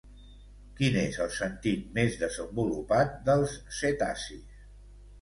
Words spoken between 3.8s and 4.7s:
cetacis?